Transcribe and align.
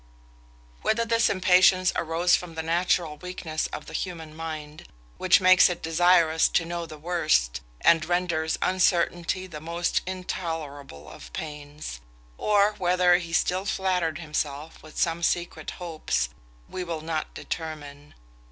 Whether 0.81 1.05
this 1.05 1.29
impatience 1.29 1.93
arose 1.95 2.35
from 2.35 2.55
that 2.55 2.65
natural 2.65 3.17
weakness 3.17 3.67
of 3.67 3.85
the 3.85 3.93
human 3.93 4.35
mind, 4.35 4.87
which 5.19 5.39
makes 5.39 5.69
it 5.69 5.83
desirous 5.83 6.49
to 6.49 6.65
know 6.65 6.87
the 6.87 6.97
worst, 6.97 7.61
and 7.81 8.03
renders 8.03 8.57
uncertainty 8.63 9.45
the 9.45 9.61
most 9.61 10.01
intolerable 10.07 11.07
of 11.07 11.31
pains; 11.33 12.01
or 12.39 12.73
whether 12.79 13.19
he 13.19 13.31
still 13.31 13.65
flattered 13.65 14.17
himself 14.17 14.81
with 14.81 14.97
some 14.99 15.21
secret 15.21 15.69
hopes, 15.77 16.29
we 16.67 16.83
will 16.83 17.01
not 17.01 17.35
determine. 17.35 18.15